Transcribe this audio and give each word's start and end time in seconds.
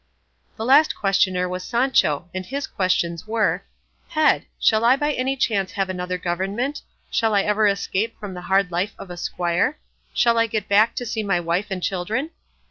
The 0.57 0.65
last 0.65 0.95
questioner 0.95 1.47
was 1.47 1.63
Sancho, 1.63 2.27
and 2.33 2.43
his 2.43 2.65
questions 2.65 3.27
were, 3.27 3.61
"Head, 4.07 4.47
shall 4.59 4.83
I 4.83 4.95
by 4.95 5.11
any 5.13 5.35
chance 5.35 5.73
have 5.73 5.91
another 5.91 6.17
government? 6.17 6.81
Shall 7.11 7.35
I 7.35 7.43
ever 7.43 7.67
escape 7.67 8.19
from 8.19 8.33
the 8.33 8.41
hard 8.49 8.71
life 8.71 8.95
of 8.97 9.11
a 9.11 9.15
squire? 9.17 9.77
Shall 10.11 10.39
I 10.39 10.47
get 10.47 10.67
back 10.67 10.95
to 10.95 11.05
see 11.05 11.21
my 11.21 11.39
wife 11.39 11.67
and 11.69 11.83
children?" 11.83 12.31